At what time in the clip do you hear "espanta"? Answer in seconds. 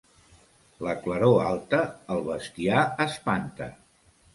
3.11-3.75